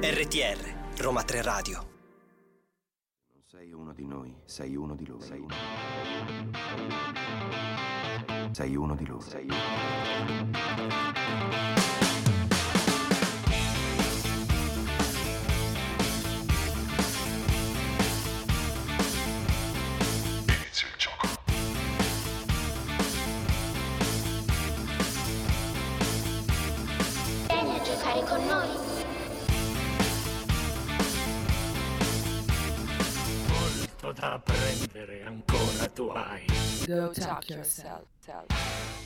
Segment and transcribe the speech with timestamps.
[0.00, 1.88] RTR, Roma 3 Radio.
[3.32, 5.20] Non sei uno di noi, sei uno di loro.
[5.20, 5.54] Sei uno,
[8.50, 9.20] sei uno di loro.
[9.20, 9.56] Sei uno.
[34.96, 36.44] Apprendere ancora tu hai.
[36.86, 38.15] Go talk yourself.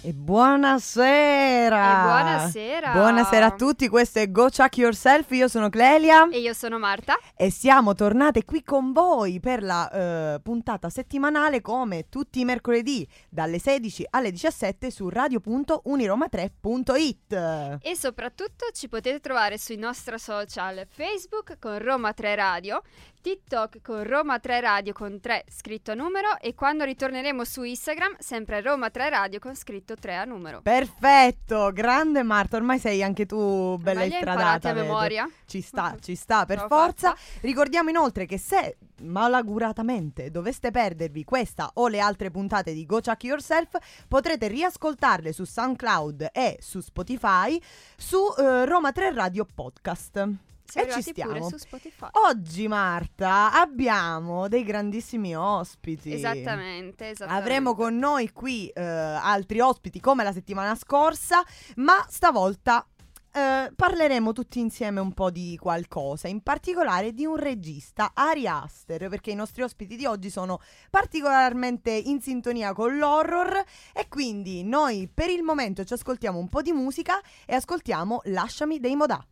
[0.02, 1.76] E buonasera!
[1.76, 2.92] E buonasera.
[2.92, 7.18] Buonasera a tutti, questo è Go Chuck Yourself, io sono Clelia E io sono Marta.
[7.36, 13.06] e siamo tornate qui con voi per la eh, puntata settimanale come tutti i mercoledì
[13.28, 17.78] dalle 16 alle 17 su radio.uniroma3.it.
[17.82, 22.80] E soprattutto ci potete trovare sui nostri social Facebook con Roma 3 Radio,
[23.20, 28.16] TikTok con Roma 3 Radio con 3 scritto a numero e quando ritorneremo su Instagram
[28.18, 30.60] sempre Roma 3 Radio con scritto 3 a numero.
[30.62, 35.30] Perfetto, grande Marta, ormai sei anche tu bella Ormai imparati a memoria?
[35.44, 37.08] Ci sta, ci sta, per L'ho forza.
[37.10, 37.20] fatta.
[37.40, 43.24] Ricordiamo inoltre che se malaguratamente doveste perdervi questa o le altre puntate di Go Chuck
[43.24, 43.76] Yourself,
[44.08, 47.60] potrete riascoltarle su SoundCloud e su Spotify
[47.96, 50.49] su eh, Roma 3 Radio Podcast.
[50.70, 51.48] Siamo e ci stiamo.
[51.48, 52.08] su Spotify.
[52.28, 56.12] Oggi Marta abbiamo dei grandissimi ospiti.
[56.12, 57.42] Esattamente, esattamente.
[57.42, 61.42] Avremo con noi qui eh, altri ospiti come la settimana scorsa,
[61.76, 62.86] ma stavolta
[63.32, 69.08] eh, parleremo tutti insieme un po' di qualcosa, in particolare di un regista, Ari Aster,
[69.08, 70.60] perché i nostri ospiti di oggi sono
[70.90, 76.62] particolarmente in sintonia con l'horror e quindi noi per il momento ci ascoltiamo un po'
[76.62, 79.24] di musica e ascoltiamo Lasciami dei Modà.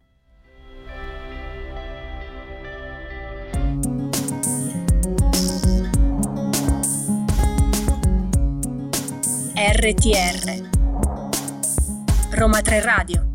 [9.59, 10.71] RTR
[12.31, 13.28] Roma 3 Radio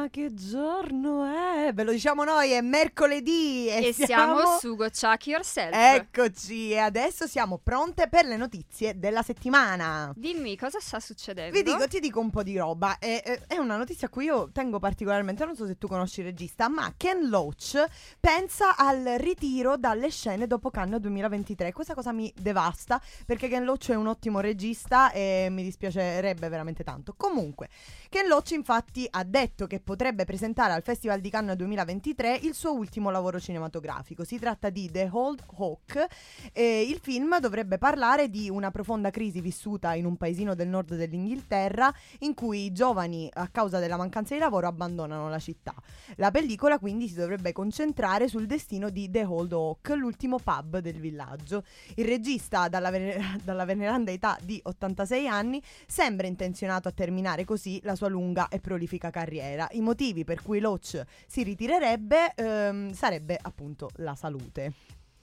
[0.00, 1.74] Ma che giorno è?
[1.74, 5.74] Ve lo diciamo noi, è mercoledì e, E siamo su Go Chuck Yourself.
[5.74, 10.10] Eccoci, e adesso siamo pronte per le notizie della settimana.
[10.16, 11.54] Dimmi cosa sta succedendo?
[11.54, 12.96] Vi dico, ti dico un po' di roba.
[12.98, 15.44] È, è- è una notizia a cui io tengo particolarmente.
[15.44, 17.84] Non so se tu conosci il regista, ma Ken Loach
[18.18, 21.74] pensa al ritiro dalle scene dopo Cannes 2023.
[21.74, 26.84] Questa cosa mi devasta perché Ken Loach è un ottimo regista e mi dispiacerebbe veramente
[26.84, 27.12] tanto.
[27.18, 27.68] Comunque,
[28.08, 32.72] Ken Loach infatti ha detto che potrebbe presentare al Festival di Cannes 2023 il suo
[32.72, 34.22] ultimo lavoro cinematografico.
[34.22, 36.06] Si tratta di The Old Hawk.
[36.52, 40.94] e il film dovrebbe parlare di una profonda crisi vissuta in un paesino del nord
[40.94, 45.74] dell'Inghilterra in cui i giovani, a causa della mancanza di lavoro, abbandonano la città.
[46.18, 51.00] La pellicola quindi si dovrebbe concentrare sul destino di The Old Hawk, l'ultimo pub del
[51.00, 51.64] villaggio.
[51.96, 57.80] Il regista, dalla, vener- dalla veneranda età di 86 anni, sembra intenzionato a terminare così
[57.82, 59.68] la sua lunga e prolifica carriera.
[59.80, 64.72] I motivi per cui Loach si ritirerebbe ehm, sarebbe appunto la salute.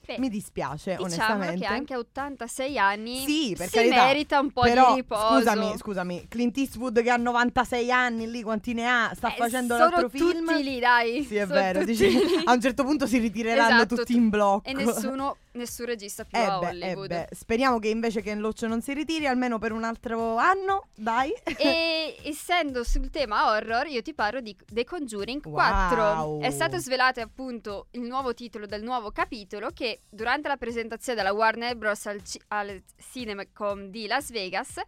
[0.08, 1.58] Beh, Mi dispiace, Diciamo onestamente.
[1.58, 4.04] che anche a 86 anni Sì, per si carità.
[4.06, 5.36] merita un po' Però, di riposo.
[5.36, 9.12] Scusami, scusami, Clint Eastwood che ha 96 anni lì, quanti ne ha?
[9.14, 10.46] Sta Eh, facendo sono l'altro film.
[10.46, 11.24] tutti lì, dai.
[11.24, 11.84] Sì, è sono vero.
[11.84, 12.08] dici-
[12.44, 14.66] a un certo punto si ritireranno Esatto, tutti in blocco.
[14.66, 17.08] E nessuno, nessun regista più Eh a beh, eh Hollywood.
[17.08, 21.32] beh, speriamo che invece Ken Loach non si ritiri almeno per un altro anno, dai.
[21.58, 25.54] E essendo sul tema horror, io ti parlo di The Conjuring Wow.
[25.54, 26.40] 4.
[26.40, 31.32] È stato svelato appunto il nuovo titolo del nuovo capitolo che durante la presentazione della
[31.32, 32.06] Warner Bros.
[32.06, 34.80] al, ci- al Cinemacom di Las Vegas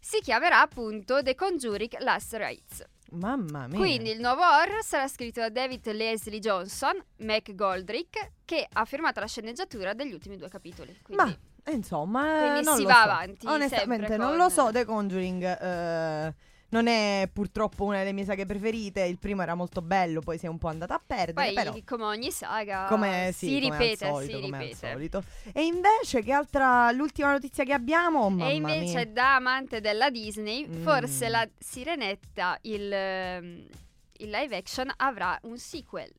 [0.00, 2.84] si chiamerà appunto The Conjuring Last Rites.
[3.12, 3.76] Mamma mia.
[3.76, 9.18] Quindi il nuovo horror sarà scritto da David Leslie Johnson, Mac Goldrick, che ha firmato
[9.20, 10.96] la sceneggiatura degli ultimi due capitoli.
[11.02, 13.00] Quindi Ma insomma, Quindi non si lo va so.
[13.00, 16.34] avanti, Onestamente non con- lo so, The Conjuring eh,
[16.70, 19.02] non è purtroppo una delle mie saghe preferite.
[19.02, 21.76] Il primo era molto bello, poi si è un po' andata a perdere, poi però
[21.84, 24.90] come ogni saga come, sì, si ripete, al solito, si come al ripete.
[24.92, 25.24] solito.
[25.52, 29.06] E invece che altra l'ultima notizia che abbiamo, mamma E invece mia.
[29.06, 30.82] da amante della Disney, Mm.
[30.82, 33.66] forse la Sirenetta, il, ehm,
[34.18, 36.10] il live action avrà un sequel.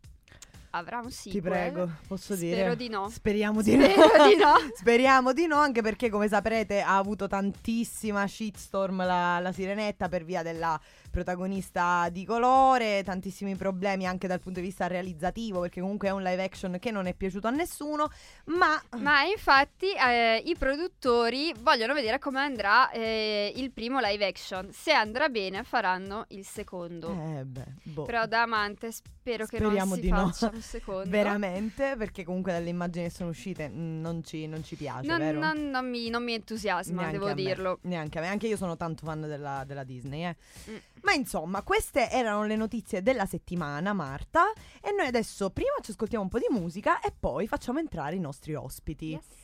[0.72, 1.42] Avrà un sequel.
[1.42, 2.56] Ti prego, posso dire?
[2.56, 3.10] Spero di no.
[3.10, 3.84] Speriamo di no.
[3.90, 4.54] Spero di no.
[4.74, 10.24] Speriamo di no, anche perché come saprete ha avuto tantissima shitstorm la, la sirenetta per
[10.24, 10.80] via della
[11.12, 16.24] protagonista di colore, tantissimi problemi anche dal punto di vista realizzativo, perché comunque è un
[16.24, 18.10] live action che non è piaciuto a nessuno,
[18.46, 18.82] ma...
[18.98, 24.70] Ma infatti eh, i produttori vogliono vedere come andrà eh, il primo live action.
[24.72, 27.12] Se andrà bene faranno il secondo.
[27.12, 28.04] Eh beh, boh.
[28.04, 30.28] Però da amante spero che Speriamo non si di no.
[30.30, 31.10] faccia un secondo.
[31.10, 35.22] Veramente, perché comunque dalle immagini che sono uscite mm, non ci, non ci piace, Non,
[35.36, 37.80] non- non mi, non mi entusiasma, Neanche devo dirlo.
[37.82, 40.36] Neanche a me, anche io sono tanto fan della, della Disney, eh.
[40.70, 40.76] Mm.
[41.04, 44.52] Ma insomma, queste erano le notizie della settimana, Marta.
[44.82, 48.20] E noi adesso prima ci ascoltiamo un po' di musica e poi facciamo entrare i
[48.20, 49.12] nostri ospiti.
[49.12, 49.40] Yes.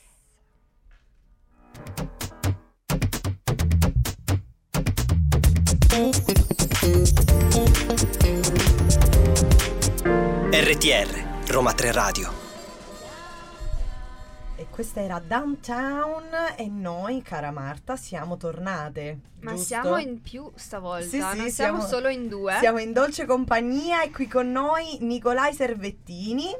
[10.52, 12.47] RTR, Roma 3 Radio.
[14.78, 16.26] Questa era Downtown
[16.56, 19.18] e noi, cara Marta, siamo tornate.
[19.40, 19.66] Ma giusto?
[19.66, 22.58] siamo in più stavolta, Sì, sì, non siamo, siamo- solo in due.
[22.60, 26.56] Siamo in dolce compagnia e qui con noi Nicolai Servettini.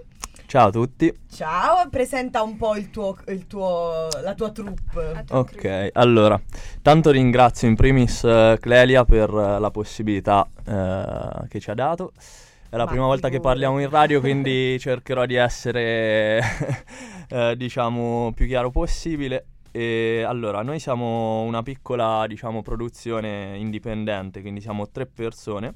[0.48, 1.16] Ciao a tutti.
[1.32, 5.14] Ciao, presenta un po' il tuo, il tuo, la tua troupe.
[5.14, 5.60] La tua crew.
[5.60, 6.42] Ok, allora,
[6.82, 12.14] tanto ringrazio in primis eh, Clelia per eh, la possibilità eh, che ci ha dato.
[12.70, 16.42] È la Ma prima volta che parliamo in radio, quindi cercherò di essere,
[17.30, 19.46] eh, diciamo, più chiaro possibile.
[19.72, 25.76] E allora, noi siamo una piccola, diciamo, produzione indipendente, quindi siamo tre persone.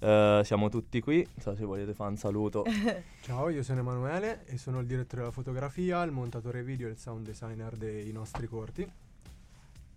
[0.00, 2.64] Eh, siamo tutti qui, non so se volete fare un saluto.
[3.22, 6.98] Ciao, io sono Emanuele e sono il direttore della fotografia, il montatore video e il
[6.98, 8.84] sound designer dei nostri corti.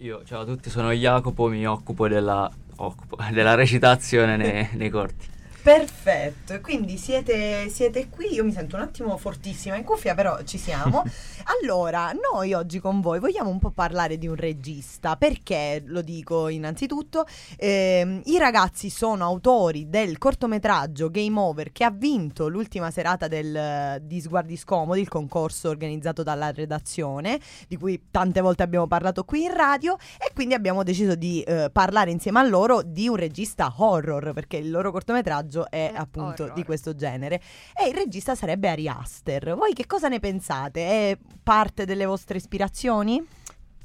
[0.01, 5.37] Io, ciao a tutti, sono Jacopo, mi occupo della, occupo della recitazione nei, nei corti.
[5.61, 10.57] Perfetto, quindi siete, siete qui, io mi sento un attimo fortissima in cuffia, però ci
[10.57, 11.03] siamo.
[11.61, 16.47] allora, noi oggi con voi vogliamo un po' parlare di un regista, perché lo dico
[16.47, 17.25] innanzitutto,
[17.57, 24.01] ehm, i ragazzi sono autori del cortometraggio Game Over che ha vinto l'ultima serata del,
[24.01, 29.43] di Sguardi Scomodi, il concorso organizzato dalla redazione, di cui tante volte abbiamo parlato qui
[29.43, 33.73] in radio, e quindi abbiamo deciso di eh, parlare insieme a loro di un regista
[33.75, 36.53] horror, perché il loro cortometraggio è È appunto horror.
[36.53, 37.41] di questo genere.
[37.73, 39.55] E il regista sarebbe Ari Aster.
[39.55, 41.11] Voi che cosa ne pensate?
[41.11, 43.25] È parte delle vostre ispirazioni?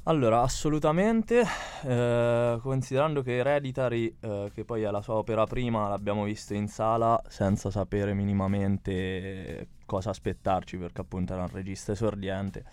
[0.07, 1.43] Allora, assolutamente,
[1.81, 6.67] eh, considerando che Hereditary, eh, che poi è la sua opera prima, l'abbiamo visto in
[6.67, 12.63] sala senza sapere minimamente cosa aspettarci, perché appunto era un regista esordiente.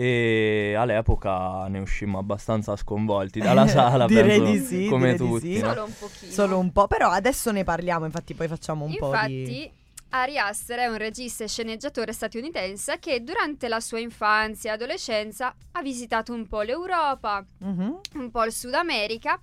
[0.00, 5.32] E all'epoca ne uscimmo abbastanza sconvolti dalla sala, Direi penso, di sì, come direi di
[5.34, 5.54] tutti.
[5.56, 5.60] sì.
[5.60, 5.68] no?
[5.72, 6.32] Solo un pochino.
[6.32, 9.40] Solo un po', però adesso ne parliamo, infatti poi facciamo un po' di...
[9.40, 9.72] Infatti,
[10.10, 15.52] Ari Aster è un regista e sceneggiatore statunitense che durante la sua infanzia e adolescenza
[15.72, 18.00] ha visitato un po' l'Europa, Mhm.
[18.14, 19.36] un po' il Sud America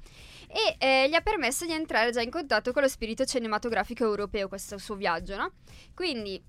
[0.48, 4.48] e eh, gli ha permesso di entrare già in contatto con lo spirito cinematografico europeo
[4.48, 5.51] questo suo viaggio, no?
[5.94, 6.42] Quindi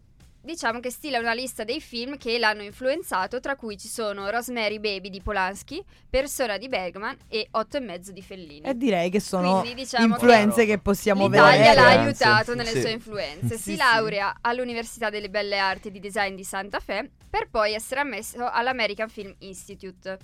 [0.47, 4.79] diciamo che stila una lista dei film che l'hanno influenzato, tra cui ci sono Rosemary
[4.79, 8.67] Baby di Polanski, Persona di Bergman e Otto e mezzo di Fellini.
[8.67, 11.75] E direi che sono Quindi diciamo influenze che- che possiamo L'Italia vedere.
[11.75, 12.81] l'ha Influenze, aiutato nelle sì.
[12.81, 13.57] sue influenze.
[13.57, 13.77] Sì, si sì.
[13.77, 19.09] laurea all'Università delle Belle Arti di Design di Santa Fe per poi essere ammesso all'American
[19.11, 20.17] Film Institute.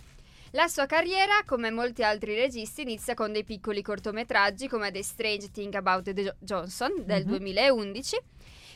[0.53, 5.51] La sua carriera, come molti altri registi, inizia con dei piccoli cortometraggi come The Strange
[5.51, 7.29] Thing About the Jo- Johnson del Mhm.
[7.29, 8.19] 2011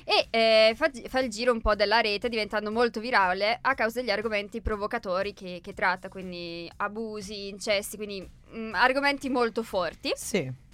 [0.08, 4.00] e eh, fa, fa il giro un po' della rete diventando molto virale a causa
[4.00, 10.12] degli argomenti provocatori che, che tratta, quindi abusi, incesti, quindi mm, argomenti molto forti.
[10.14, 10.64] Sì.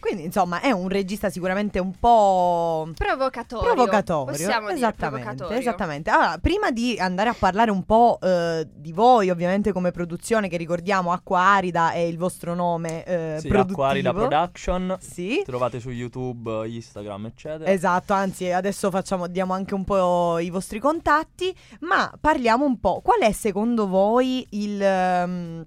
[0.00, 3.66] Quindi, insomma, è un regista sicuramente un po' Provocatorio.
[3.72, 4.32] provocatorio.
[4.32, 5.58] Possiamo esattamente, dire provocatorio.
[5.58, 6.10] esattamente.
[6.10, 10.56] Allora, prima di andare a parlare un po' eh, di voi, ovviamente come produzione, che
[10.56, 13.82] ricordiamo Acqua Arida è il vostro nome eh, Sì, produttivo.
[13.82, 15.42] Acquarida Production, Sì.
[15.44, 17.70] trovate su YouTube, Instagram, eccetera.
[17.70, 23.00] Esatto, anzi adesso facciamo, diamo anche un po' i vostri contatti, ma parliamo un po',
[23.02, 25.66] qual è secondo voi il, ehm,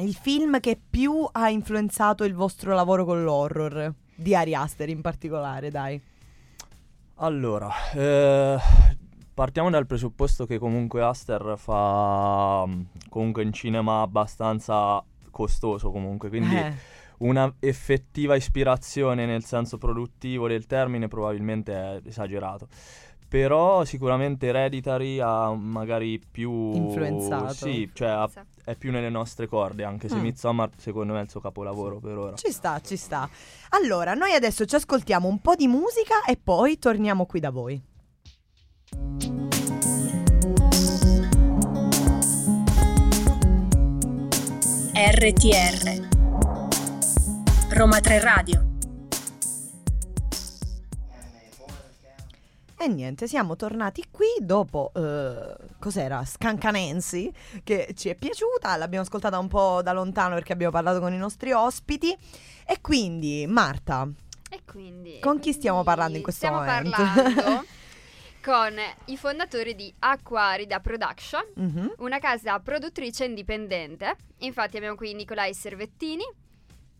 [0.00, 3.94] il film che più ha influenzato il vostro lavoro con l'horror?
[4.14, 6.00] Di Ari Aster in particolare, dai.
[7.16, 8.56] Allora, eh,
[9.32, 16.56] partiamo dal presupposto che comunque Aster fa mm, comunque in cinema abbastanza costoso comunque, quindi
[16.56, 16.74] Eh,
[17.18, 22.66] una effettiva ispirazione nel senso produttivo del termine probabilmente è esagerato.
[23.34, 27.52] Però sicuramente Hereditary ha magari più Influenzato.
[27.52, 28.30] Sì, cioè ha-
[28.64, 30.20] è più nelle nostre corde, anche se Mm.
[30.20, 32.36] Midsommar secondo me è il suo capolavoro per ora.
[32.36, 33.28] ci sta, ci sta.
[33.70, 37.82] Allora, noi adesso ci ascoltiamo un po' di musica e poi torniamo qui da voi.
[44.94, 46.08] RTR
[47.70, 48.63] Roma 3 Radio
[52.76, 56.24] E niente, siamo tornati qui dopo, eh, cos'era?
[56.24, 61.12] Scancanensi, che ci è piaciuta, l'abbiamo ascoltata un po' da lontano perché abbiamo parlato con
[61.12, 62.14] i nostri ospiti.
[62.66, 64.08] E quindi, Marta,
[64.50, 65.18] E quindi...
[65.20, 66.90] con chi stiamo parlando in questo stiamo momento?
[66.90, 67.64] parlando
[68.42, 68.74] con
[69.06, 71.94] i fondatori di Acquarida Production, Mhm.
[71.98, 74.16] una casa produttrice indipendente.
[74.38, 76.24] Infatti abbiamo qui Nicolai Servettini,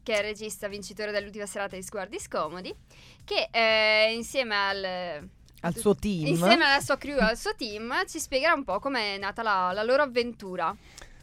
[0.03, 2.73] che è il regista vincitore dell'ultima serata di Sguardi Scomodi,
[3.25, 5.29] che eh, insieme al...
[5.67, 6.27] Al suo team.
[6.27, 9.71] Insieme alla sua crew e al suo team ci spiegherà un po' com'è nata la,
[9.73, 10.75] la loro avventura.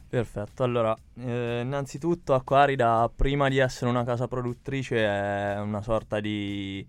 [0.09, 6.85] Perfetto, allora, eh, innanzitutto Acquarida, prima di essere una casa produttrice, è una sorta di,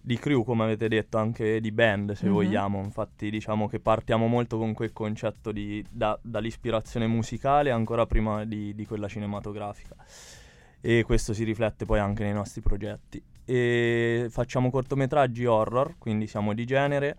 [0.00, 2.32] di crew, come avete detto, anche di band, se Mhm.
[2.32, 2.82] vogliamo.
[2.82, 8.74] Infatti, diciamo che partiamo molto con quel concetto di, da- dall'ispirazione musicale ancora prima di,
[8.74, 9.94] di quella cinematografica.
[10.80, 13.22] E questo si riflette poi anche nei nostri progetti.
[13.50, 17.16] E facciamo cortometraggi horror, quindi siamo di genere,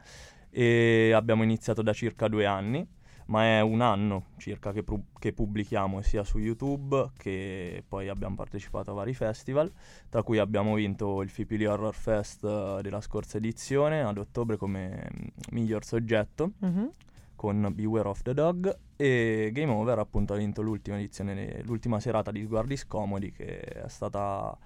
[0.51, 2.87] e abbiamo iniziato da circa due anni
[3.29, 8.33] ma è un anno circa che, pru- che pubblichiamo sia su YouTube che poi abbiamo
[8.33, 9.71] partecipato a vari festival,
[10.09, 15.07] tra cui abbiamo vinto il Fipili Horror Fest eh, della scorsa edizione ad ottobre come
[15.13, 16.89] mm, miglior soggetto Mhm.
[17.35, 22.31] con Beware of the Dog e Game Over appunto ha vinto l'ultima edizione, l'ultima serata
[22.31, 24.57] di Sguardi Scomodi che è stata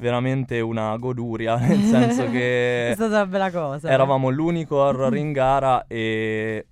[0.00, 3.88] veramente una goduria, nel senso che È stata una bella cosa.
[3.88, 6.66] eravamo l'unico horror in gara e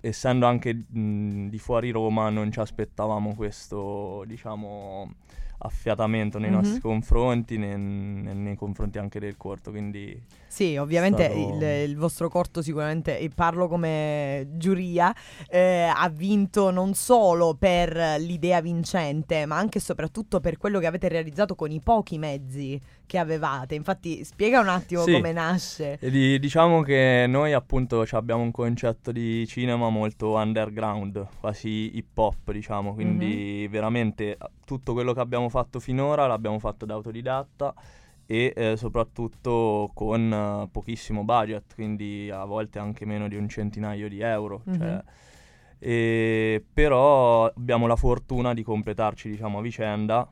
[0.00, 5.08] essendo anche mh, di fuori Roma non ci aspettavamo questo, diciamo,
[5.64, 6.56] affiatamento nei Mhm.
[6.56, 10.20] nostri confronti, ne- ne- nei confronti anche del corto, quindi...
[10.46, 15.14] Sì, ovviamente stato- il, il vostro corto sicuramente, e parlo come giuria,
[15.48, 20.86] eh, ha vinto non solo per l'idea vincente, ma anche e soprattutto per quello che
[20.86, 22.78] avete realizzato con i pochi mezzi
[23.12, 23.74] che avevate.
[23.74, 25.12] Infatti, spiega un attimo Sì.
[25.12, 25.98] come nasce.
[26.00, 32.50] Di- diciamo che noi appunto abbiamo un concetto di cinema molto underground, quasi hip hop
[32.52, 37.74] diciamo, quindi veramente eh, tutto quello che abbiamo fatto finora l'abbiamo fatto da autodidatta
[38.24, 44.08] e eh, soprattutto con eh, pochissimo budget, quindi a volte anche meno di un centinaio
[44.08, 44.62] di euro.
[44.64, 45.02] cioè, Mhm.
[45.84, 50.28] e però abbiamo la fortuna di completarci diciamo a vicenda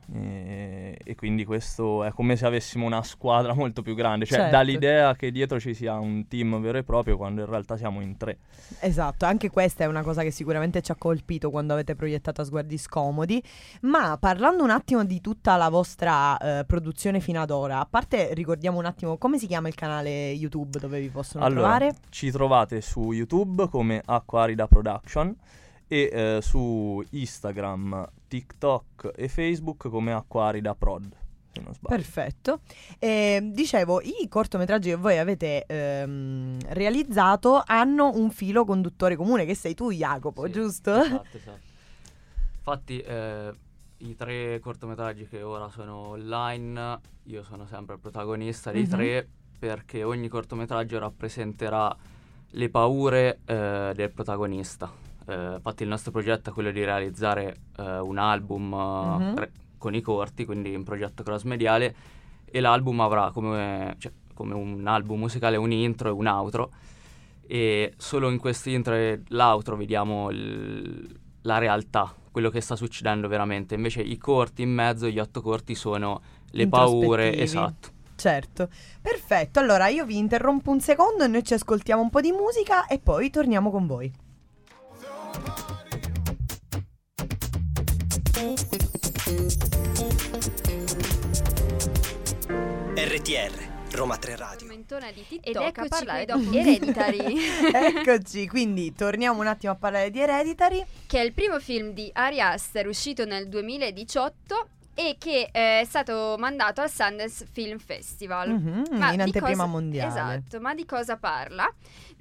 [1.03, 4.55] e, quindi questo è come se avessimo una squadra molto più grande cioè Certo.
[4.55, 8.17] dall'idea che dietro ci sia un team vero e proprio quando in realtà siamo in
[8.17, 8.37] tre
[8.79, 12.43] Esatto, anche questa è una cosa che sicuramente ci ha colpito quando avete proiettato a
[12.45, 13.43] sguardi scomodi.
[13.81, 18.33] Ma parlando un attimo di tutta la vostra eh, produzione fino ad ora, a parte
[18.33, 21.95] ricordiamo un attimo come si chiama il canale YouTube dove vi possono allora trovare.
[22.09, 25.35] ci trovate su YouTube come Acquarida Production
[25.91, 31.17] e eh, su Instagram, TikTok e Facebook come Acquarida Prod
[31.53, 32.59] se non sbaglio Perfetto.
[32.97, 39.53] E, dicevo, i cortometraggi che voi avete ehm, realizzato hanno un filo conduttore comune, che
[39.53, 40.95] sei tu, Jacopo, giusto?
[40.95, 41.59] Esatto, esatto.
[42.55, 43.53] Infatti, eh,
[43.97, 48.89] i tre cortometraggi che ora sono online, io sono sempre il protagonista dei Mhm.
[48.89, 49.27] tre
[49.59, 51.93] perché ogni cortometraggio rappresenterà
[52.51, 55.10] le paure eh, del protagonista.
[55.31, 59.35] Eh, infatti il nostro progetto è quello di realizzare eh, un album eh, Mhm.
[59.35, 61.95] re- con i corti, quindi un progetto cross mediale
[62.45, 66.71] e l'album avrà come, cioè, come un album musicale un intro e un outro
[67.47, 73.27] e solo in questo intro e l'outro vediamo il- la realtà, quello che sta succedendo
[73.27, 73.73] veramente.
[73.75, 76.21] Invece i corti in mezzo, gli otto corti sono
[76.51, 77.89] le paure, esatto.
[78.15, 78.69] Certo.
[79.01, 79.59] Perfetto.
[79.59, 82.99] Allora io vi interrompo un secondo e noi ci ascoltiamo un po' di musica e
[82.99, 84.11] poi torniamo con voi.
[92.95, 94.67] RTR, Roma 3 Radio.
[94.67, 97.37] Di Ed TikTok a eccoci parlare qui dopo Hereditary.
[97.73, 100.83] Eccoci, quindi torniamo un attimo a parlare di Hereditary.
[101.07, 105.85] che è il primo film di Ari Aster uscito nel 2018 e che eh, è
[105.85, 108.49] stato mandato al Sundance Film Festival.
[108.49, 110.09] Mhm, Ma in di anteprima cosa- mondiale.
[110.37, 111.71] Esatto, ma di cosa parla?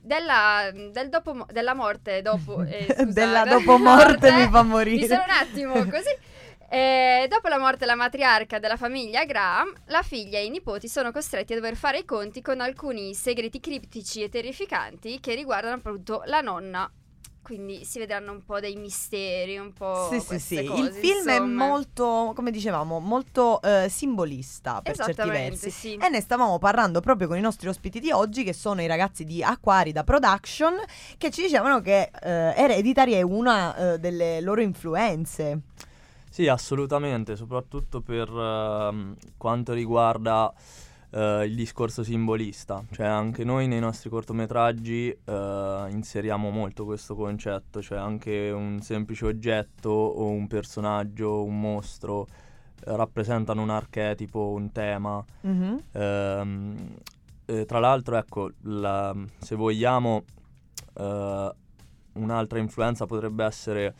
[0.02, 2.62] Della, del dopo, della morte dopo...
[2.62, 5.00] eh, scusate, Della dopomorte mi fa morire.
[5.00, 6.38] Mi sono un attimo così...
[6.72, 11.10] Eh, dopo la morte della matriarca della famiglia Graham, la figlia e i nipoti sono
[11.10, 16.22] costretti a dover fare i conti con alcuni segreti criptici e terrificanti che riguardano appunto
[16.26, 16.88] la nonna.
[17.50, 20.64] Quindi si vedranno un po' dei misteri, un po' Sì, sì, queste sì.
[20.64, 25.68] cose, Il film è molto, come dicevamo, molto eh, simbolista per certi versi.
[25.72, 25.94] sì.
[25.96, 29.24] E ne stavamo parlando proprio con i nostri ospiti di oggi, che sono i ragazzi
[29.24, 30.74] di Aquarida Production,
[31.18, 35.62] che ci dicevano che eh, Hereditary è una eh, delle loro influenze.
[36.30, 40.54] Sì, assolutamente, soprattutto per ehm, quanto riguarda
[41.12, 47.82] eh, il discorso simbolista, cioè anche noi nei nostri cortometraggi eh, inseriamo molto questo concetto,
[47.82, 52.26] cioè anche un semplice oggetto o un personaggio, un mostro
[52.84, 55.24] eh, rappresentano un archetipo, un tema.
[55.42, 55.82] Mhm.
[55.92, 56.94] Ehm,
[57.46, 60.22] eh, tra l'altro, ecco, la- se vogliamo,
[60.94, 61.52] eh,
[62.12, 63.94] un'altra influenza potrebbe essere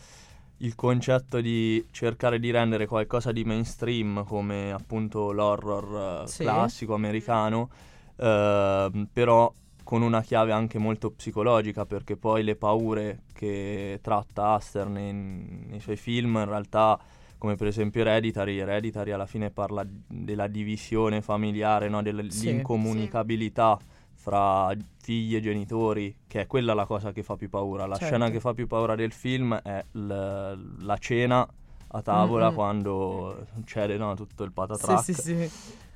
[0.63, 6.43] il concetto di cercare di rendere qualcosa di mainstream come appunto l'horror eh, Sì.
[6.45, 7.71] classico americano,
[8.17, 9.53] ehm, però
[9.83, 15.81] con una chiave anche molto psicologica perché poi le paure che tratta Aster nei, nei
[15.81, 16.99] suoi film in realtà
[17.39, 22.03] come per esempio Hereditary, Hereditary alla fine parla della divisione familiare, no?
[22.03, 23.79] dell'incomunicabilità
[24.23, 27.87] fra figli e genitori, che è quella la cosa che fa più paura.
[27.87, 28.15] La Certo.
[28.15, 31.49] scena che fa più paura del film è l- la cena
[31.93, 32.55] a tavola Mm-mm.
[32.55, 35.51] quando succede no, tutto il patatrac Sì, sì, sì.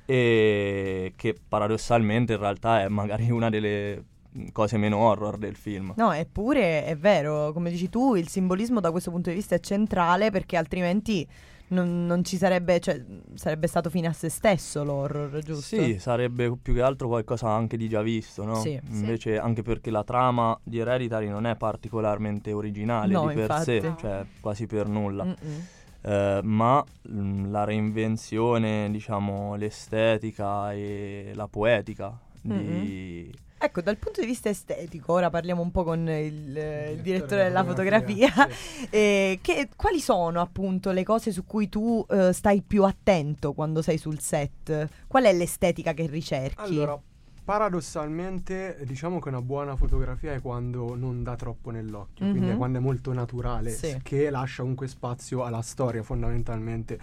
[0.05, 4.03] e che paradossalmente in realtà è magari una delle
[4.51, 5.93] cose meno horror del film.
[5.95, 9.59] No, eppure è vero, come dici tu, il simbolismo da questo punto di vista è
[9.59, 11.25] centrale perché altrimenti
[11.67, 13.03] non, non ci sarebbe, cioè,
[13.33, 15.81] sarebbe stato fine a se stesso l'horror, giusto?
[15.81, 18.55] Sì, sarebbe più che altro qualcosa anche di già visto, no?
[18.55, 18.79] Sì.
[18.91, 23.75] Invece anche perché la trama di Hereditary non è particolarmente originale No, di per sé,
[23.75, 24.01] infatti.
[24.01, 25.23] cioè quasi per nulla.
[25.23, 25.67] Mm-mm.
[26.01, 33.33] Eh, ma mh, la reinvenzione, diciamo, l'estetica e la poetica di...
[33.57, 37.43] Ecco, dal punto di vista estetico, ora parliamo un po' con il, eh, il direttore
[37.43, 38.27] della fotografia.
[38.27, 38.55] fotografia,
[38.91, 43.81] eh, che- quali sono appunto le cose su cui tu eh, stai più attento quando
[43.81, 44.87] sei sul set?
[45.07, 46.61] Qual è l'estetica che ricerchi?
[46.61, 46.99] Allora,
[47.43, 52.57] paradossalmente, diciamo che una buona fotografia è quando non dà troppo nell'occhio, quindi è Mhm.
[52.57, 53.97] quando è molto naturale, Sì.
[54.03, 56.99] che lascia comunque spazio alla storia fondamentalmente.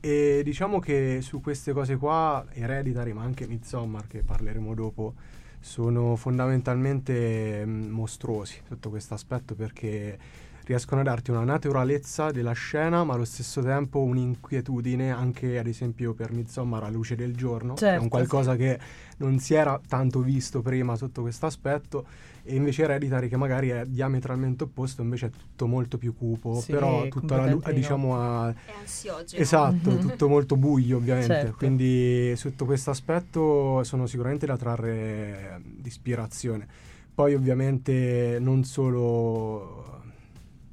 [0.00, 5.14] E diciamo che su queste cose qua, Hereditary, ma anche Midsommar, che parleremo dopo,
[5.60, 10.18] sono fondamentalmente mm, mostruosi sotto questo aspetto perché
[10.64, 16.14] riescono a darti una naturalezza della scena, ma allo stesso tempo un'inquietudine anche ad esempio
[16.14, 18.78] per Midsommar a luce del giorno, che è Certo, un qualcosa che
[19.18, 22.06] non si era tanto visto prima sotto questo aspetto
[22.50, 26.72] e invece Hereditary che magari è diametralmente opposto, invece è tutto molto più cupo, Sì,
[26.72, 29.42] però tutto alla lu- completamente di diciamo a È ansiogeno.
[29.42, 30.00] Esatto, Mhm.
[30.00, 31.56] tutto molto buio ovviamente, Certo.
[31.56, 36.66] quindi sotto questo aspetto sono sicuramente da trarre di ispirazione.
[37.14, 40.02] Poi ovviamente non solo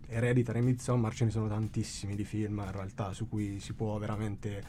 [0.08, 3.98] Hereditary e Midsommar, ce ne sono tantissimi di film in realtà su cui si può
[3.98, 4.64] veramente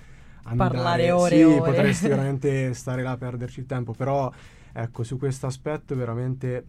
[0.44, 0.70] andare.
[0.70, 1.60] Parlare ore sì, e ore.
[1.60, 4.30] potresti veramente stare là a perderci il tempo, però
[4.72, 6.64] ecco, su questo aspetto veramente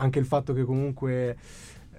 [0.00, 1.36] anche il fatto che comunque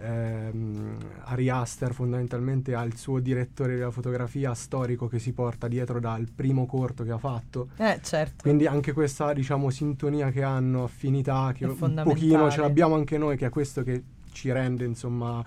[0.02, 6.00] ehm, Ari Aster fondamentalmente ha il suo direttore della fotografia storico che si porta dietro
[6.00, 7.70] dal primo corto che ha fatto.
[7.78, 8.42] Eh, certo.
[8.42, 13.38] Quindi anche questa, diciamo, sintonia che hanno, affinità, che un pochino ce l'abbiamo anche noi,
[13.38, 15.44] che è questo che ci rende, insomma,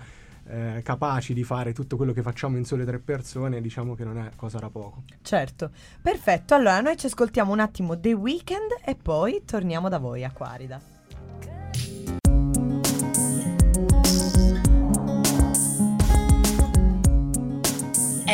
[0.47, 4.17] eh, capaci di fare tutto quello che facciamo in sole tre persone, diciamo che non
[4.17, 5.03] è cosa da poco.
[5.21, 5.71] Certo.
[6.01, 10.94] Perfetto, allora noi ci ascoltiamo un attimo The Weeknd e poi torniamo da voi, Aquarida.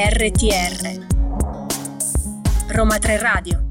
[0.04, 1.06] RTR
[2.70, 3.71] Roma 3 Radio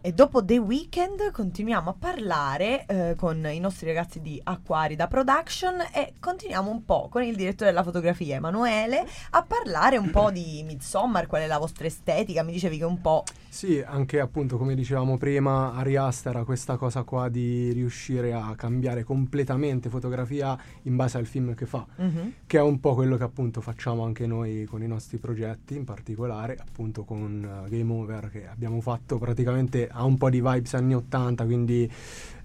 [0.00, 5.74] E dopo The Weeknd continuiamo a parlare eh, con i nostri ragazzi di Aquarida Production
[5.92, 10.62] e continuiamo un po' con il direttore della fotografia Emanuele a parlare un po' di
[10.64, 13.24] Midsommar, qual è la vostra estetica, mi dicevi che un po'...
[13.48, 18.54] Sì, anche appunto come dicevamo prima, Ari Aster ha questa cosa qua di riuscire a
[18.54, 21.84] cambiare completamente fotografia in base al film che fa.
[21.96, 22.32] Mhm.
[22.46, 25.84] che è un po' quello che appunto facciamo anche noi con i nostri progetti, in
[25.84, 30.74] particolare appunto con eh, Game Over che abbiamo fatto praticamente ha un po' di vibes
[30.74, 31.90] anni 80, quindi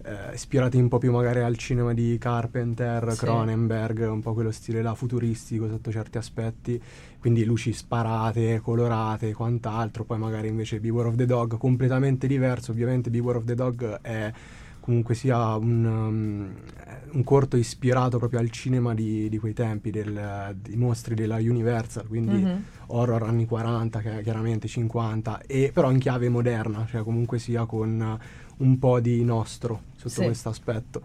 [0.06, 3.20] eh, ispirati un po' più magari al cinema di Carpenter, Sì.
[3.20, 6.82] Cronenberg, un po' quello stile là futuristico sotto certi aspetti,
[7.20, 12.72] quindi luci sparate, colorate e quant'altro, poi magari invece Beware of the Dog completamente diverso,
[12.72, 14.32] ovviamente Beware of the Dog è
[14.84, 16.54] comunque sia un, um,
[17.14, 22.06] un corto ispirato proprio al cinema di, di quei tempi, del- dei mostri della Universal,
[22.06, 22.64] quindi Mhm.
[22.88, 28.20] horror anni 40, che- chiaramente 50, e però in chiave moderna, cioè comunque sia con
[28.58, 30.24] un po' di nostro sotto Sì.
[30.24, 31.02] questo aspetto.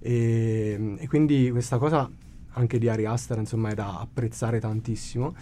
[0.00, 2.10] E, e quindi questa cosa
[2.54, 5.34] anche di Ari Aster insomma è da apprezzare tantissimo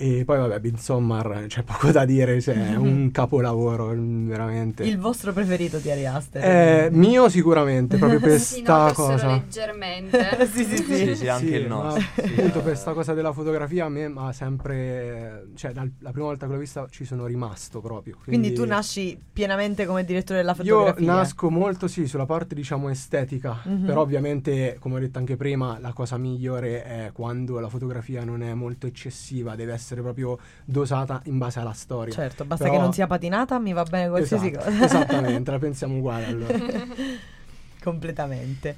[0.00, 4.84] E poi vabbè, Midsommar, c'è poco da dire, cioè, è un capolavoro, veramente.
[4.84, 6.44] Il vostro preferito di Ari Aster?
[6.44, 9.26] Eh, mio sicuramente, proprio per Si sta cosa.
[9.32, 10.46] leggermente.
[10.52, 10.94] sì, sì, sì.
[10.96, 12.04] Sì, sì, anche il nostro.
[12.24, 16.46] Appunto per sta cosa della fotografia a me ha sempre cioè dal- la prima volta
[16.46, 20.78] che l'ho vista ci sono rimasto proprio Quindi tu nasci pienamente come direttore della io
[20.78, 21.12] fotografia.
[21.12, 23.84] nasco molto sì sulla parte diciamo estetica Mhm.
[23.86, 28.42] però ovviamente come ho detto anche prima la cosa migliore è quando la fotografia non
[28.42, 32.82] è molto eccessiva deve essere proprio dosata in base alla storia Certo, basta Però- che
[32.82, 34.84] non sia patinata, mi va bene qualsiasi Esatto, cosa.
[34.84, 36.58] esattamente la pensiamo uguale allora
[37.82, 38.76] Completamente.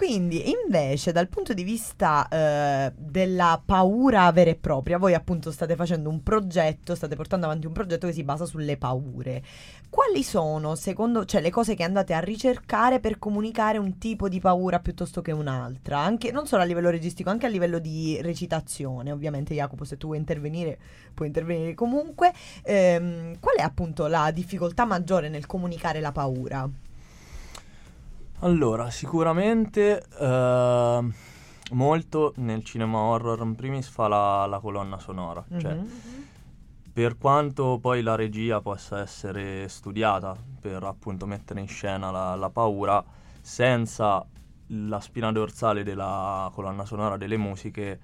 [0.00, 5.76] Quindi, invece, dal punto di vista eh, della paura vera e propria, voi appunto state
[5.76, 9.42] facendo un progetto, state portando avanti un progetto che si basa sulle paure.
[9.90, 14.40] Quali sono, secondo, cioè, le cose che andate a ricercare per comunicare un tipo di
[14.40, 15.98] paura piuttosto che un'altra?
[15.98, 19.12] Anche, non solo a livello registico, anche a livello di recitazione.
[19.12, 20.78] Ovviamente, Jacopo, se tu vuoi intervenire,
[21.12, 22.32] puoi intervenire comunque.
[22.62, 26.88] Ehm, qual è appunto la difficoltà maggiore nel comunicare la paura?
[28.42, 31.00] Allora, sicuramente eh,
[31.72, 35.44] molto nel cinema horror in primis fa la, la colonna sonora.
[35.58, 35.88] Cioè, Mhm.
[36.92, 42.50] per quanto poi la regia possa essere studiata per appunto mettere in scena la, la
[42.50, 43.04] paura,
[43.40, 44.24] senza
[44.68, 48.00] la spina dorsale della colonna sonora delle musiche,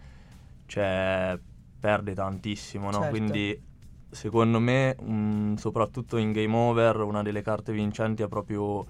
[0.66, 1.38] cioè,
[1.80, 2.98] perde tantissimo, no?
[2.98, 3.08] Certo.
[3.08, 3.62] Quindi
[4.10, 8.86] secondo me, mm, soprattutto in Game Over, una delle carte vincenti è proprio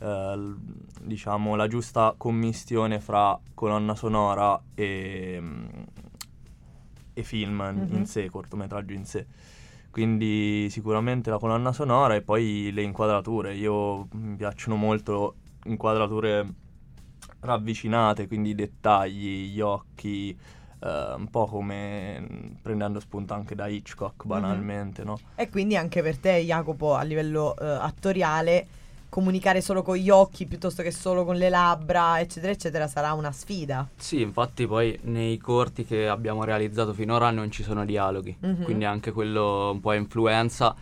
[0.00, 0.54] eh,
[1.02, 5.42] diciamo la giusta commistione fra colonna sonora e,
[7.12, 7.96] e film in- Mhm.
[7.96, 9.26] in sé, cortometraggio in sé.
[9.90, 13.54] Quindi sicuramente la colonna sonora e poi le inquadrature.
[13.54, 15.34] Io mi piacciono molto
[15.64, 16.46] inquadrature
[17.40, 20.30] ravvicinate, quindi i dettagli, gli occhi,
[20.82, 25.18] eh, un po' come prendendo spunto anche da Hitchcock banalmente, no?
[25.34, 28.66] E quindi anche per te, Jacopo, a livello eh, attoriale,
[29.10, 33.32] comunicare solo con gli occhi piuttosto che solo con le labbra, eccetera, eccetera, sarà una
[33.32, 33.86] sfida.
[33.96, 38.62] Sì, infatti poi nei corti che abbiamo realizzato finora non ci sono dialoghi, Mhm.
[38.62, 40.74] quindi anche quello un po' influenza,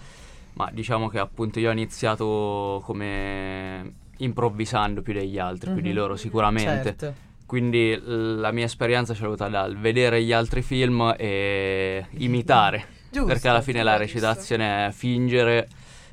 [0.53, 6.17] ma diciamo che appunto io ho iniziato come improvvisando più degli altri, più di loro
[6.17, 6.95] sicuramente.
[6.97, 7.14] Certo.
[7.47, 13.27] Quindi la mia esperienza c'è avuta dal vedere gli altri film e imitare, Giusto.
[13.27, 15.67] perché alla fine la recitazione è fingere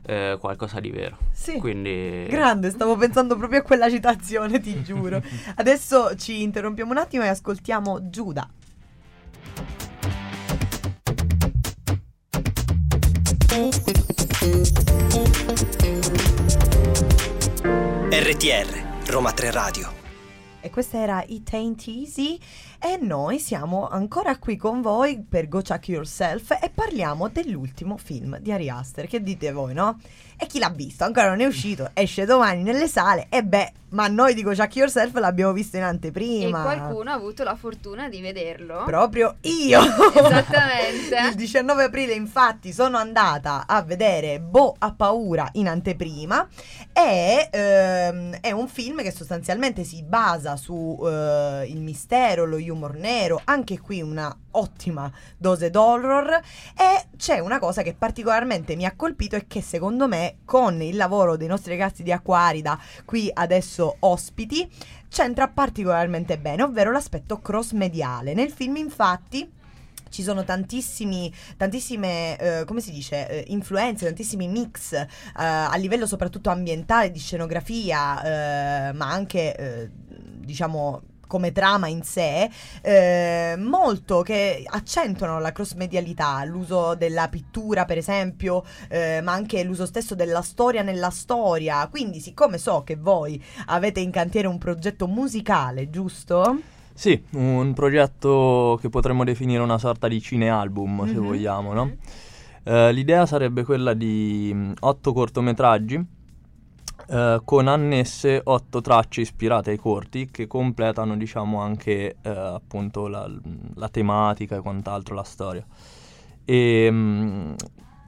[0.06, 1.18] eh, qualcosa di vero.
[1.32, 1.58] Sì.
[1.58, 5.22] Quindi Grande, stavo pensando proprio a quella citazione, ti giuro.
[5.56, 8.48] Adesso ci interrompiamo un attimo e ascoltiamo Giuda.
[18.10, 20.04] RTR, Roma 3 Radio.
[20.62, 22.40] E questa era It Ain't Easy
[22.80, 28.38] e noi siamo ancora qui con voi per Go Check Yourself e parliamo dell'ultimo film
[28.40, 29.08] di Ari Aster.
[29.08, 30.00] Che dite voi, no?
[30.38, 31.04] E chi l'ha visto?
[31.06, 34.76] Ancora non è uscito, esce domani nelle sale e beh, ma noi di Go Check
[34.76, 36.62] Yourself l'abbiamo visto in E anteprima.
[36.62, 38.84] qualcuno ha avuto la fortuna di vederlo.
[38.86, 39.80] Proprio io.
[40.14, 41.18] Esattamente.
[41.30, 46.46] Il 19 aprile infatti sono andata a vedere Bo ha paura in anteprima
[46.92, 52.96] e ehm, è un film che sostanzialmente si basa su eh, il mistero, lo humor
[52.96, 56.42] nero, anche qui una ottima dose d'horror
[56.78, 60.96] e c'è una cosa che particolarmente mi ha colpito e che secondo me con il
[60.96, 64.70] lavoro dei nostri ragazzi di Acquarida qui adesso ospiti
[65.10, 68.34] c'entra particolarmente bene, ovvero l'aspetto cross mediale.
[68.34, 69.50] Nel film infatti
[70.10, 71.32] ci sono tantissime,
[72.38, 78.90] eh, come si dice, eh, influenze, tantissimi mix eh, a livello soprattutto ambientale, di scenografia,
[78.90, 79.90] eh, ma anche, eh,
[80.40, 82.50] diciamo, come trama in sé,
[82.82, 89.64] eh, molto che accentuano la cross medialità, l'uso della pittura per esempio, eh, ma anche
[89.64, 91.88] l'uso stesso della storia nella storia.
[91.90, 96.60] Quindi, siccome so che voi avete in cantiere un progetto musicale, giusto?
[96.94, 101.24] Sì, un progetto che potremmo definire una sorta di cinealbum, se Mhm.
[101.26, 101.92] vogliamo, no?
[102.64, 106.04] Eh, l'idea sarebbe quella di mh, otto cortometraggi
[107.08, 113.30] eh, con annesse otto tracce ispirate ai corti che completano, diciamo, anche eh, appunto la,
[113.76, 115.66] la tematica e quant'altro, la storia.
[116.44, 117.56] E mh,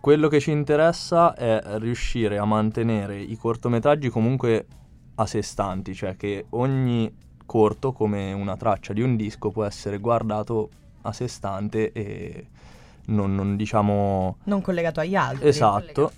[0.02, 4.66] quello che ci interessa è riuscire a mantenere i cortometraggi comunque
[5.16, 7.12] a sé stanti, cioè che ogni
[7.46, 10.70] corto, come una traccia di un disco, può essere guardato
[11.02, 12.48] a sé stante e
[13.08, 15.48] non, non, diciamo Non collegato agli altri.
[15.48, 16.12] esatto.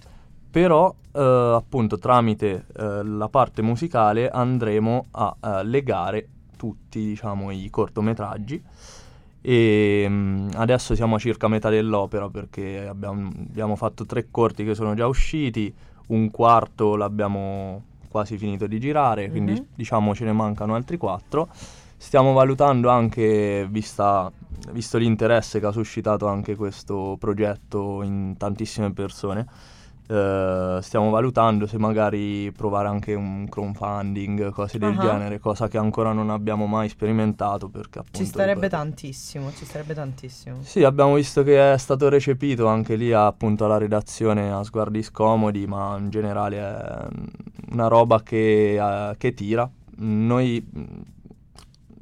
[0.51, 7.69] Però eh, appunto tramite eh, la parte musicale andremo a eh, legare tutti diciamo i
[7.69, 8.62] cortometraggi
[9.41, 14.75] e mh, adesso siamo a circa metà dell'opera perché abbiamo, abbiamo fatto tre corti che
[14.75, 15.73] sono già usciti,
[16.07, 19.65] un quarto l'abbiamo quasi finito di girare, quindi Mhm.
[19.75, 21.47] diciamo ce ne mancano altri quattro.
[21.95, 24.31] Stiamo valutando anche, vista,
[24.71, 29.45] visto l'interesse che ha suscitato anche questo progetto in tantissime persone,
[30.11, 35.01] eh, stiamo valutando se magari provare anche un crowdfunding, cose del Ah.
[35.01, 38.17] genere, cosa che ancora non abbiamo mai sperimentato perché appunto...
[38.17, 40.57] Ci starebbe ripeto, tantissimo, ci starebbe tantissimo.
[40.61, 45.67] sì, abbiamo visto che è stato recepito anche lì appunto alla redazione a sguardi scomodi,
[45.67, 47.07] ma in generale è
[47.71, 49.69] una roba che, eh, che tira.
[49.97, 50.65] Noi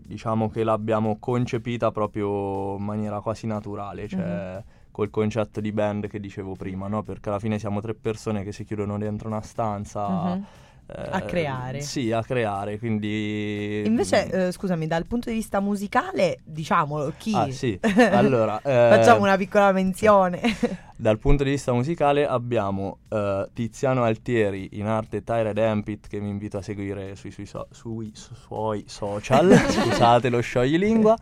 [0.08, 4.64] diciamo che l'abbiamo concepita proprio in maniera quasi naturale, cioè
[4.98, 7.04] col concetto di band che dicevo prima, no?
[7.04, 10.08] Perché alla fine siamo tre persone che si chiudono dentro una stanza.
[10.10, 10.46] Mhm.
[10.88, 11.82] eh, A creare.
[11.82, 13.84] Sì, a creare, quindi...
[13.86, 17.32] Invece, eh, scusami, dal punto di vista musicale, diciamolo, chi?
[17.36, 17.80] Ah, sì.
[18.10, 20.42] Allora, eh, Facciamo una piccola menzione.
[21.00, 26.28] Dal punto di vista musicale abbiamo eh, Tiziano Altieri in arte Tyred Ampit che vi
[26.28, 31.16] invito a seguire sui, sui so- sui suoi social, scusate lo scioglilingua,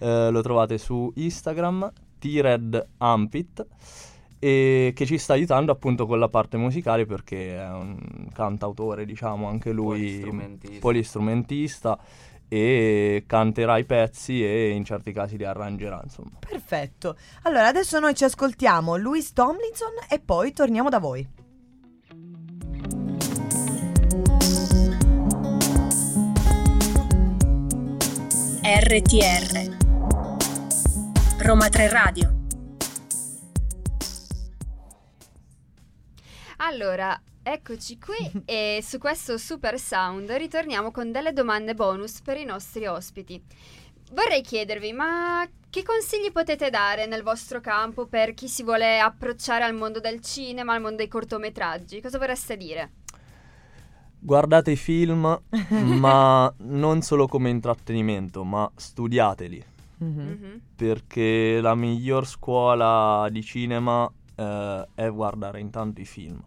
[0.00, 1.88] Eh, lo trovate su Instagram,
[2.22, 3.66] Tired Ampit
[4.38, 9.48] e che ci sta aiutando appunto con la parte musicale perché è un cantautore diciamo
[9.48, 10.78] anche lui Polistrumentista.
[10.80, 11.98] polistrumentista
[12.46, 16.38] e canterà i pezzi e in certi casi li arrangerà insomma.
[16.38, 17.16] Perfetto.
[17.42, 21.26] Allora, adesso noi ci ascoltiamo Louis Tomlinson e poi torniamo da voi.
[28.62, 29.81] RTR
[31.44, 32.32] Roma 3 Radio
[36.58, 42.44] Allora, eccoci qui e su questo super sound ritorniamo con delle domande bonus per i
[42.44, 43.42] nostri ospiti.
[44.12, 49.64] Vorrei chiedervi, ma che consigli potete dare nel vostro campo per chi si vuole approcciare
[49.64, 52.00] al mondo del cinema, al mondo dei cortometraggi?
[52.00, 52.92] Cosa vorreste dire?
[54.20, 55.42] Guardate i film,
[55.98, 59.70] ma non solo come intrattenimento, ma studiateli,
[60.02, 60.60] Mhm.
[60.74, 66.42] perché la miglior scuola di cinema eh, è guardare intanto i film.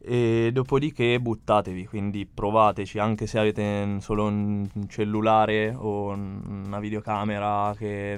[0.00, 7.74] E dopodiché buttatevi, quindi provateci, anche se avete solo un cellulare o un- una videocamera
[7.76, 8.16] che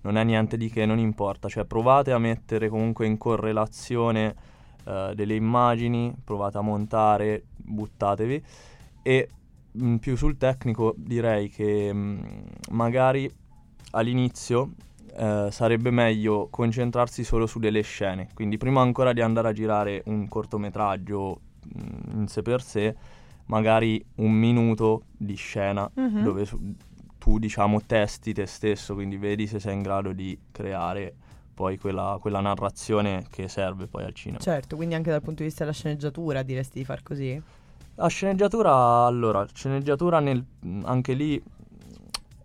[0.00, 4.34] non è niente di che, non importa, cioè provate a mettere comunque in correlazione
[4.84, 8.42] eh, delle immagini, provate a montare, buttatevi
[9.02, 9.28] e
[9.80, 12.20] mm, più sul tecnico direi che mm,
[12.70, 13.30] magari
[13.92, 14.72] all'inizio
[15.16, 20.02] eh, sarebbe meglio concentrarsi solo su delle scene, quindi prima ancora di andare a girare
[20.06, 21.40] un cortometraggio
[21.78, 22.94] mm, in sé per sé,
[23.46, 26.22] magari un minuto di scena Mhm.
[26.22, 26.58] dove su-
[27.18, 31.14] tu diciamo testi te stesso, quindi vedi se sei in grado di creare
[31.54, 34.40] poi quella, quella narrazione che serve poi al cinema.
[34.40, 37.40] Certo, quindi anche dal punto di vista della sceneggiatura diresti di far così?
[37.96, 40.42] La sceneggiatura, allora, sceneggiatura nel,
[40.84, 41.40] anche lì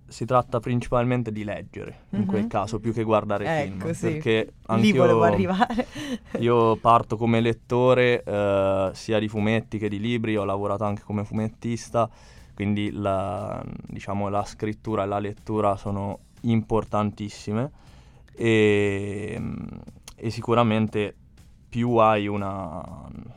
[0.08, 2.48] si tratta principalmente di leggere, in quel Mhm.
[2.48, 3.80] caso, più che guardare film.
[3.82, 4.12] Ecco, sì.
[4.14, 4.54] Perché
[4.94, 5.88] volevo arrivare.
[6.40, 11.24] io parto come lettore eh, sia di fumetti che di libri, ho lavorato anche come
[11.26, 12.10] fumettista,
[12.54, 17.72] quindi la, diciamo, la scrittura e la lettura sono importantissime
[18.34, 19.42] e,
[20.16, 21.16] e sicuramente
[21.70, 22.82] più hai una,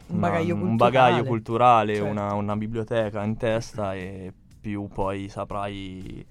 [0.06, 1.28] una- bagaglio un bagaglio culturale.
[1.28, 2.10] culturale, Certo.
[2.10, 6.24] una, una biblioteca in testa e più poi saprai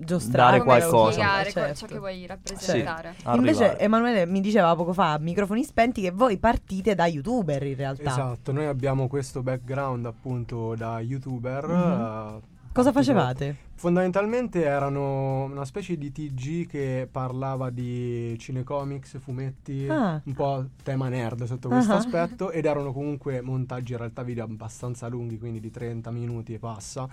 [0.00, 1.10] Giostrare dare qualcosa.
[1.12, 1.74] spiegare certo.
[1.74, 3.14] ciò che vuoi rappresentare.
[3.34, 3.78] Invece arrivare.
[3.80, 8.10] Emanuele mi diceva poco fa, microfoni spenti, che voi partite da youtuber in realtà.
[8.10, 11.66] Esatto, noi abbiamo questo background appunto da youtuber.
[11.66, 12.36] Mhm.
[12.44, 13.56] eh, Cosa facevate?
[13.74, 20.20] Fondamentalmente erano una specie di TG che parlava di cinecomics, fumetti, Ah.
[20.24, 21.96] un po' tema nerd sotto questo Ah.
[21.96, 26.58] aspetto ed erano comunque montaggi in realtà video abbastanza lunghi, quindi di 30 minuti e
[26.60, 27.08] passa,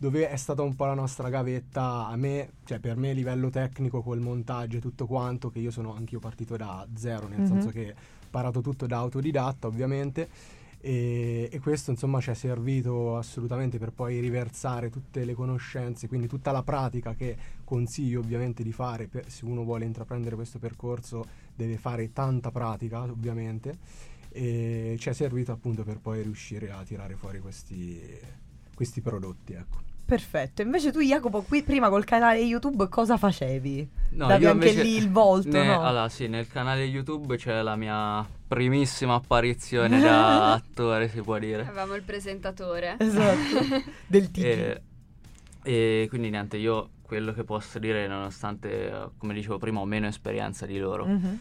[0.00, 3.50] dove è stata un po' la nostra gavetta a me, cioè per me a livello
[3.50, 7.46] tecnico col montaggio e tutto quanto, che io sono anch'io partito da zero, nel Mhm.
[7.46, 10.28] senso che ho imparato tutto da autodidatta ovviamente.
[10.82, 16.26] E, e questo insomma ci è servito assolutamente per poi riversare tutte le conoscenze, quindi
[16.28, 21.26] tutta la pratica che consiglio ovviamente di fare per- se uno vuole intraprendere questo percorso
[21.54, 23.76] deve fare tanta pratica ovviamente
[24.30, 28.00] e ci è servito appunto per poi riuscire a tirare fuori questi,
[28.74, 29.89] questi prodotti ecco.
[30.10, 30.62] Perfetto.
[30.62, 33.88] Invece tu, Jacopo, qui prima col canale YouTube cosa facevi?
[34.10, 35.82] No, Davi io anche invece lì il volto, ne- no?
[35.82, 41.62] Allora, sì, nel canale YouTube c'è la mia primissima apparizione da attore, si può dire.
[41.62, 42.96] Avevamo il presentatore.
[42.98, 43.82] Esatto.
[44.08, 44.42] Del TG.
[44.42, 44.82] E
[45.62, 50.66] E quindi niente, io quello che posso dire, nonostante, come dicevo prima, ho meno esperienza
[50.66, 51.38] di loro, Mhm.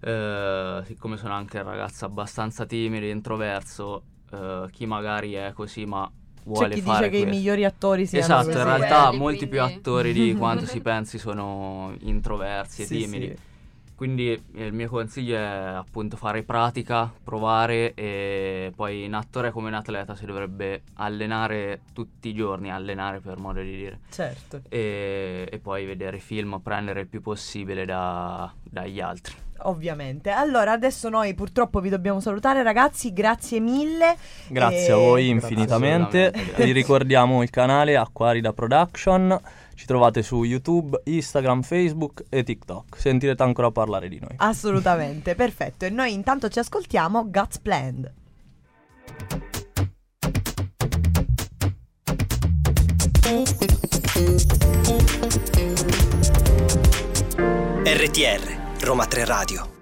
[0.00, 6.08] eh, siccome sono anche un ragazzo abbastanza timido, introverso, eh, chi magari è così ma
[6.42, 8.58] C'è vuole chi fare dice che i questo- migliori attori siano Esatto, così.
[8.58, 12.98] in realtà Quelli, molti più quindi- attori di quanto si pensi sono introversi e Sì,
[12.98, 13.26] timidi.
[13.26, 13.50] sì.
[13.94, 15.40] Quindi eh, il mio consiglio è
[15.76, 22.30] appunto fare pratica, provare e poi un attore come un atleta si dovrebbe allenare tutti
[22.30, 24.62] i giorni, allenare per modo di dire, Certo.
[24.68, 29.34] e, e poi vedere film, prendere il più possibile da- dagli altri.
[29.64, 30.30] Ovviamente.
[30.30, 33.12] Allora, adesso noi purtroppo vi dobbiamo salutare, ragazzi.
[33.12, 34.16] Grazie mille.
[34.48, 36.32] Grazie E- a voi infinitamente.
[36.56, 39.38] Vi ricordiamo il canale Acquarida Production.
[39.74, 42.96] Ci trovate su YouTube, Instagram, Facebook e TikTok.
[42.98, 44.34] Sentirete ancora parlare di noi.
[44.36, 45.84] Assolutamente, perfetto.
[45.84, 48.12] E noi intanto ci ascoltiamo Guts Planned.
[57.84, 59.81] RTR, Roma 3 Radio.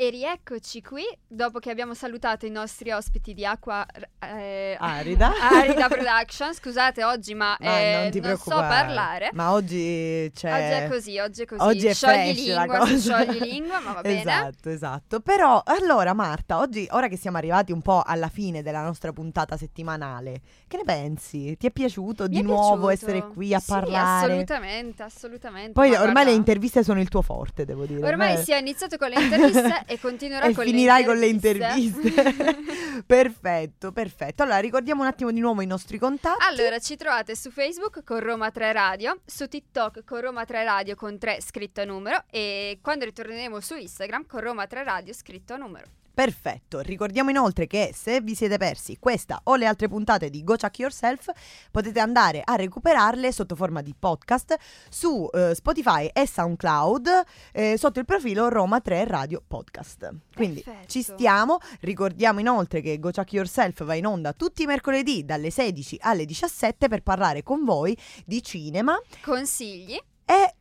[0.00, 3.84] E rieccoci qui dopo che abbiamo salutato i nostri ospiti di Acqua
[4.20, 5.32] eh, Arida.
[5.50, 6.54] Arida Production.
[6.54, 9.30] Scusate oggi, ma, Ma eh, non ti so parlare.
[9.32, 10.52] Ma oggi c'è...
[10.52, 11.60] Oggi è così, oggi è così.
[11.60, 12.96] Oggi è sciogli fresh la lingua, cosa.
[12.96, 14.20] sciogli lingua, ma va bene.
[14.20, 15.18] Esatto, esatto.
[15.18, 19.56] Però, allora Marta, oggi, ora che siamo arrivati un po' alla fine della nostra puntata
[19.56, 21.56] settimanale, che ne pensi?
[21.56, 23.10] Ti è piaciuto Mi di è nuovo piaciuto.
[23.10, 24.26] essere qui a Sì, parlare?
[24.26, 25.72] assolutamente, assolutamente.
[25.72, 28.06] Poi ma ormai guarda, le interviste sono il tuo forte, devo dire.
[28.06, 28.42] Ormai Beh.
[28.44, 32.08] si è iniziato con le interviste e continuerà E con finirai le con le interviste.
[32.08, 33.02] interviste.
[33.06, 34.42] perfetto, perfetto.
[34.42, 36.44] Allora, ricordiamo un attimo di nuovo i nostri contatti.
[36.48, 40.94] Allora, ci trovate su Facebook con Roma 3 Radio, su TikTok con Roma 3 Radio
[40.94, 45.54] con 3 scritto a numero e quando ritorneremo su Instagram con Roma 3 Radio scritto
[45.54, 45.86] a numero.
[46.18, 50.56] Perfetto, ricordiamo inoltre che se vi siete persi questa o le altre puntate di Go
[50.56, 51.30] Chuck Yourself
[51.70, 54.56] potete andare a recuperarle sotto forma di podcast
[54.90, 57.08] su eh, Spotify e SoundCloud
[57.52, 60.12] eh, sotto il profilo Roma 3 Radio Podcast.
[60.34, 60.88] Quindi Perfetto.
[60.88, 65.50] ci stiamo, ricordiamo inoltre che Go Chuck Yourself va in onda tutti i mercoledì dalle
[65.50, 70.54] 16 alle 17 per parlare con voi di cinema Consigli, e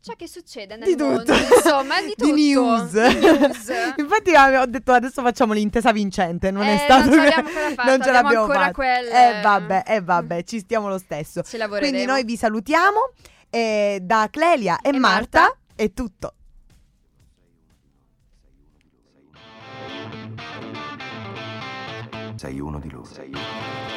[0.00, 1.54] ciò che succede nel di mondo, tutto.
[1.54, 2.24] insomma, di tutto.
[2.24, 2.90] Di news.
[2.92, 3.72] Di news.
[3.98, 7.48] Infatti ah, ho detto adesso facciamo l'intesa vincente, non è Eh, stato non ce l'abbiamo
[7.48, 8.72] ancora fatta, non ce abbiamo l'abbiamo ancora fatta.
[8.72, 11.42] quelle- Eh vabbè, eh vabbè, ci stiamo lo stesso.
[11.42, 11.90] Ci lavoreremo.
[11.92, 13.12] Quindi noi vi salutiamo
[13.50, 15.56] e da Clelia e, E Marta, Marta.
[15.74, 16.34] è tutto.
[22.36, 23.04] Sei uno di loro.
[23.04, 23.89] Sei uno.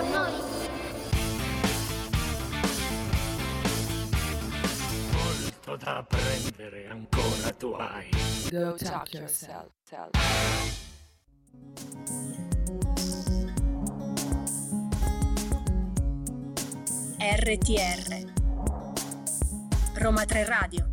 [0.00, 0.32] Con noi.
[5.12, 8.08] Molto da apprendere ancora tu hai.
[8.50, 9.68] Go talk yourself.
[17.18, 18.32] RTR
[19.94, 20.89] Roma 3 Radio